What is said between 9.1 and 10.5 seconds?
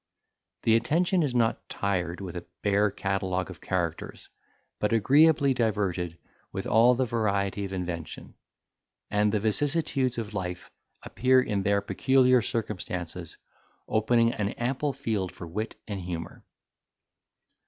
and the vicissitudes of